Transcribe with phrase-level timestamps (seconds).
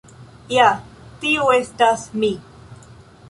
[0.53, 0.69] Ja,
[1.25, 2.31] tiu estas mi.